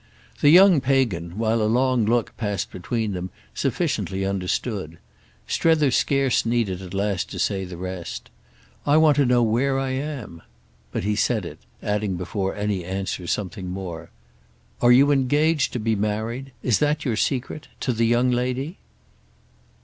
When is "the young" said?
0.39-0.81, 17.93-18.31